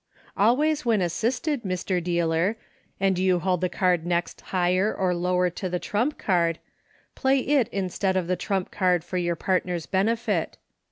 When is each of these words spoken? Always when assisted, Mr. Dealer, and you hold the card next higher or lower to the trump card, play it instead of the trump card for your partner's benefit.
Always 0.35 0.83
when 0.83 0.99
assisted, 0.99 1.61
Mr. 1.61 2.03
Dealer, 2.03 2.57
and 2.99 3.19
you 3.19 3.37
hold 3.37 3.61
the 3.61 3.69
card 3.69 4.03
next 4.03 4.41
higher 4.41 4.91
or 4.91 5.13
lower 5.13 5.51
to 5.51 5.69
the 5.69 5.77
trump 5.77 6.17
card, 6.17 6.57
play 7.13 7.37
it 7.41 7.67
instead 7.67 8.17
of 8.17 8.25
the 8.25 8.35
trump 8.35 8.71
card 8.71 9.03
for 9.03 9.17
your 9.17 9.35
partner's 9.35 9.85
benefit. 9.85 10.57